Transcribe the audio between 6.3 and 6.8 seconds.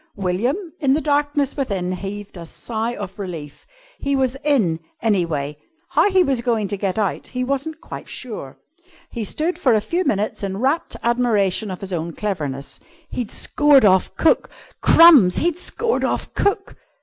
going to